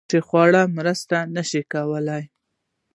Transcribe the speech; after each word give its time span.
چې 0.09 0.17
خواړه 0.27 0.61
مرسته 0.77 1.17
نشي 1.35 1.61
کولی 1.73 2.23